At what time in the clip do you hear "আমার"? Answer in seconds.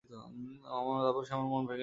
1.33-1.47